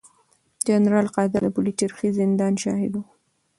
[0.67, 3.01] جنرال قادر د پلچرخي زندان شاهد و.